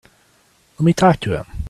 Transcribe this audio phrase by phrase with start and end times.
[0.79, 1.45] Let me talk to him.